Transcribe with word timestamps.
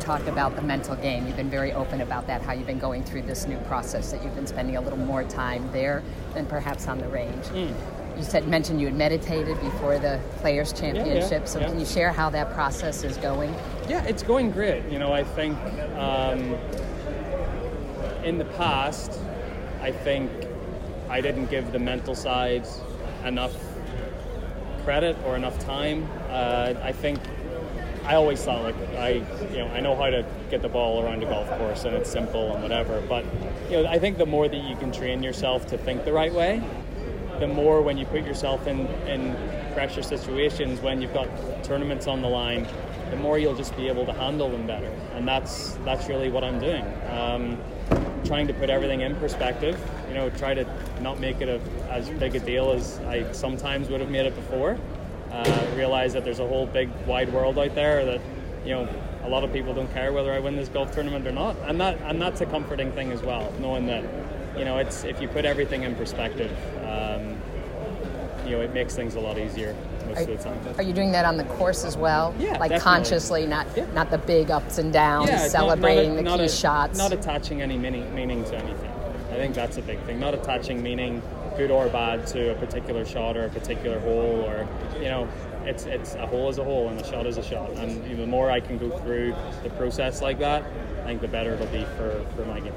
talk 0.00 0.26
about 0.26 0.56
the 0.56 0.62
mental 0.62 0.96
game. 0.96 1.26
You've 1.26 1.36
been 1.36 1.50
very 1.50 1.72
open 1.72 2.00
about 2.00 2.26
that, 2.26 2.42
how 2.42 2.52
you've 2.52 2.66
been 2.66 2.78
going 2.78 3.04
through 3.04 3.22
this 3.22 3.46
new 3.46 3.58
process, 3.58 4.10
that 4.10 4.24
you've 4.24 4.34
been 4.34 4.46
spending 4.46 4.76
a 4.76 4.80
little 4.80 4.98
more 4.98 5.24
time 5.24 5.70
there 5.72 6.02
than 6.34 6.46
perhaps 6.46 6.88
on 6.88 6.98
the 6.98 7.08
range. 7.08 7.44
Mm. 7.46 7.74
You 8.16 8.24
said 8.24 8.48
mentioned 8.48 8.80
you 8.80 8.86
had 8.86 8.96
meditated 8.96 9.58
before 9.60 9.98
the 9.98 10.20
Players 10.38 10.72
Championship. 10.72 11.30
Yeah, 11.30 11.38
yeah, 11.38 11.44
so 11.44 11.60
yeah. 11.60 11.68
can 11.68 11.78
you 11.78 11.86
share 11.86 12.12
how 12.12 12.28
that 12.30 12.52
process 12.52 13.04
is 13.04 13.16
going? 13.18 13.54
Yeah, 13.88 14.02
it's 14.04 14.22
going 14.22 14.50
great. 14.50 14.84
You 14.90 14.98
know, 14.98 15.12
I 15.12 15.24
think 15.24 15.56
um, 15.96 16.56
in 18.24 18.38
the 18.38 18.44
past, 18.56 19.18
I 19.80 19.92
think 19.92 20.30
I 21.08 21.20
didn't 21.20 21.46
give 21.46 21.72
the 21.72 21.78
mental 21.78 22.14
side 22.14 22.66
enough 23.24 23.54
credit 24.84 25.16
or 25.24 25.36
enough 25.36 25.58
time. 25.58 26.08
Uh, 26.28 26.74
I 26.82 26.92
think 26.92 27.20
I 28.10 28.16
always 28.16 28.42
thought 28.42 28.64
like 28.64 28.74
I, 28.96 29.22
you 29.52 29.58
know, 29.58 29.68
I 29.68 29.78
know 29.78 29.94
how 29.94 30.10
to 30.10 30.26
get 30.50 30.62
the 30.62 30.68
ball 30.68 31.00
around 31.00 31.22
a 31.22 31.26
golf 31.26 31.48
course 31.58 31.84
and 31.84 31.94
it's 31.94 32.10
simple 32.10 32.52
and 32.52 32.60
whatever. 32.60 33.00
But 33.08 33.24
you 33.70 33.80
know, 33.80 33.86
I 33.88 34.00
think 34.00 34.18
the 34.18 34.26
more 34.26 34.48
that 34.48 34.64
you 34.64 34.74
can 34.74 34.90
train 34.90 35.22
yourself 35.22 35.64
to 35.68 35.78
think 35.78 36.04
the 36.04 36.12
right 36.12 36.34
way, 36.34 36.60
the 37.38 37.46
more 37.46 37.82
when 37.82 37.96
you 37.96 38.06
put 38.06 38.24
yourself 38.24 38.66
in 38.66 38.88
in 39.06 39.36
pressure 39.74 40.02
situations 40.02 40.80
when 40.80 41.00
you've 41.00 41.14
got 41.14 41.28
tournaments 41.62 42.08
on 42.08 42.20
the 42.20 42.26
line, 42.26 42.66
the 43.10 43.16
more 43.16 43.38
you'll 43.38 43.54
just 43.54 43.76
be 43.76 43.86
able 43.86 44.04
to 44.06 44.12
handle 44.12 44.50
them 44.50 44.66
better. 44.66 44.92
And 45.14 45.28
that's 45.28 45.74
that's 45.84 46.08
really 46.08 46.30
what 46.30 46.42
I'm 46.42 46.58
doing. 46.58 46.84
Um, 47.10 47.62
trying 48.24 48.48
to 48.48 48.54
put 48.54 48.70
everything 48.70 49.02
in 49.02 49.14
perspective. 49.16 49.78
You 50.08 50.14
know, 50.14 50.30
try 50.30 50.54
to 50.54 50.66
not 51.00 51.20
make 51.20 51.40
it 51.40 51.48
a, 51.48 51.60
as 51.88 52.10
big 52.10 52.34
a 52.34 52.40
deal 52.40 52.72
as 52.72 52.98
I 53.06 53.30
sometimes 53.30 53.88
would 53.88 54.00
have 54.00 54.10
made 54.10 54.26
it 54.26 54.34
before. 54.34 54.80
Uh, 55.30 55.66
realize 55.76 56.12
that 56.12 56.24
there's 56.24 56.40
a 56.40 56.46
whole 56.46 56.66
big 56.66 56.90
wide 57.06 57.32
world 57.32 57.58
out 57.58 57.74
there 57.74 58.04
that 58.04 58.20
you 58.64 58.70
know 58.70 58.88
a 59.24 59.28
lot 59.28 59.44
of 59.44 59.52
people 59.52 59.72
don't 59.72 59.92
care 59.92 60.12
whether 60.12 60.32
I 60.32 60.40
win 60.40 60.56
this 60.56 60.68
golf 60.68 60.92
tournament 60.92 61.26
or 61.26 61.32
not, 61.32 61.56
and 61.66 61.80
that 61.80 61.98
and 62.02 62.20
that's 62.20 62.40
a 62.40 62.46
comforting 62.46 62.92
thing 62.92 63.12
as 63.12 63.22
well, 63.22 63.52
knowing 63.60 63.86
that 63.86 64.04
you 64.56 64.64
know 64.64 64.78
it's 64.78 65.04
if 65.04 65.20
you 65.20 65.28
put 65.28 65.44
everything 65.44 65.84
in 65.84 65.94
perspective, 65.94 66.50
um, 66.84 67.36
you 68.44 68.56
know 68.56 68.60
it 68.60 68.74
makes 68.74 68.94
things 68.94 69.14
a 69.14 69.20
lot 69.20 69.38
easier 69.38 69.76
most 70.06 70.18
are, 70.18 70.32
of 70.32 70.38
the 70.38 70.44
time. 70.44 70.74
Are 70.78 70.82
you 70.82 70.92
doing 70.92 71.12
that 71.12 71.24
on 71.24 71.36
the 71.36 71.44
course 71.44 71.84
as 71.84 71.96
well? 71.96 72.34
Yeah, 72.38 72.58
like 72.58 72.70
definitely. 72.70 72.80
consciously, 72.80 73.46
not 73.46 73.66
yeah. 73.76 73.86
not 73.92 74.10
the 74.10 74.18
big 74.18 74.50
ups 74.50 74.78
and 74.78 74.92
downs, 74.92 75.30
yeah, 75.30 75.48
celebrating 75.48 76.16
not, 76.16 76.24
not 76.24 76.34
a, 76.40 76.42
the 76.42 76.48
key 76.48 76.54
a, 76.54 76.56
shots, 76.56 76.98
not 76.98 77.12
attaching 77.12 77.62
any 77.62 77.78
meaning, 77.78 78.12
meaning 78.14 78.44
to 78.44 78.56
anything. 78.56 78.90
I 79.30 79.34
think 79.34 79.54
that's 79.54 79.76
a 79.76 79.82
big 79.82 80.00
thing. 80.00 80.18
Not 80.18 80.34
attaching 80.34 80.82
meaning, 80.82 81.22
good 81.60 81.70
or 81.70 81.88
bad, 81.88 82.26
to 82.26 82.52
a 82.52 82.54
particular 82.54 83.04
shot 83.04 83.36
or 83.36 83.44
a 83.44 83.48
particular 83.50 84.00
hole, 84.00 84.44
or 84.46 84.66
you 84.98 85.08
know, 85.08 85.28
it's 85.64 85.84
it's 85.84 86.14
a 86.14 86.26
hole 86.26 86.48
is 86.48 86.56
a 86.56 86.64
hole 86.64 86.88
and 86.88 86.98
a 86.98 87.04
shot 87.04 87.26
is 87.26 87.36
a 87.36 87.42
shot. 87.42 87.70
And 87.72 88.18
the 88.18 88.26
more 88.26 88.50
I 88.50 88.60
can 88.60 88.78
go 88.78 88.88
through 89.00 89.34
the 89.62 89.70
process 89.70 90.22
like 90.22 90.38
that, 90.38 90.64
I 91.02 91.04
think 91.04 91.20
the 91.20 91.28
better 91.28 91.52
it'll 91.54 91.66
be 91.66 91.84
for, 91.96 92.24
for 92.34 92.46
my 92.46 92.60
game. 92.60 92.72